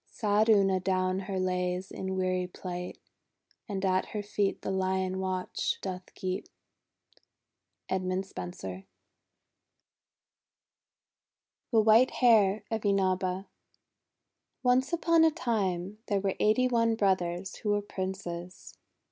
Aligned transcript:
Sad 0.09 0.49
Una 0.49 0.79
down 0.79 1.19
her 1.19 1.39
lays 1.39 1.91
in 1.91 2.17
weary 2.17 2.47
plight, 2.47 2.97
And 3.69 3.85
at 3.85 4.07
her 4.07 4.23
feet 4.23 4.63
the 4.63 4.71
Lion 4.71 5.19
watch 5.19 5.77
doth 5.79 6.15
keep. 6.15 6.47
EDMUND 7.87 8.25
SPENSEE 8.25 8.65
(arranged) 8.67 8.87
THE 11.69 11.81
WHITE 11.81 12.11
HARE 12.15 12.63
OF 12.71 12.81
INABA 12.83 13.21
Japanese 13.27 13.27
Legend 13.27 13.45
ONCE 14.63 14.93
upon 14.93 15.23
a 15.23 15.29
time, 15.29 15.99
there 16.07 16.19
were 16.19 16.33
eighty 16.39 16.67
one 16.67 16.95
brothers 16.95 17.57
who 17.57 17.69
were 17.69 17.81
Princes. 17.83 18.73